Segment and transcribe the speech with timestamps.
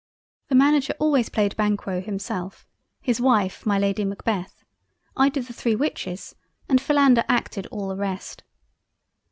[0.47, 2.65] The Manager always played Banquo himself,
[3.03, 4.63] his Wife my Lady Macbeth.
[5.15, 6.33] I did the Three Witches
[6.67, 8.41] and Philander acted all the rest.